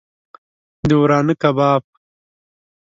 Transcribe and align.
د 0.89 0.89
ورانه 1.01 1.33
کباب 1.41 1.83